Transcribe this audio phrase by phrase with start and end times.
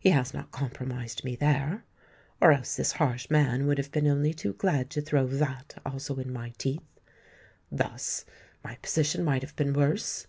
[0.00, 1.84] He has not compromised me there;
[2.40, 6.16] or else this harsh man would have been only too glad to throw that also
[6.16, 6.82] in my teeth.
[7.70, 8.24] Thus,
[8.64, 10.26] my position might have been worse!"